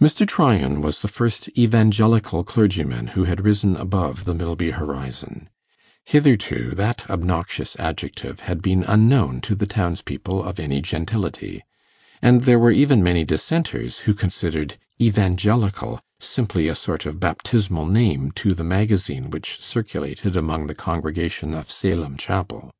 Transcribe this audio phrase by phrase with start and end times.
[0.00, 0.26] Mr.
[0.26, 5.50] Tryan was the first Evangelical clergyman who had risen above the Milby horizon:
[6.02, 11.62] hitherto that obnoxious adjective had been unknown to the townspeople of any gentility;
[12.22, 18.30] and there were even many Dissenters who considered 'evangelical' simply a sort of baptismal name
[18.30, 22.72] to the magazine which circulated among the congregation of Salem Chapel.